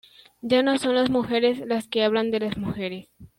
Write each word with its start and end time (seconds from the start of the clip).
Ya 0.41 0.63
no 0.63 0.79
son 0.79 0.95
las 0.95 1.11
mujeres 1.11 1.59
las 1.59 1.87
que 1.87 2.03
hablan 2.03 2.31
de 2.31 2.39
las 2.39 2.57
mujeres. 2.57 3.09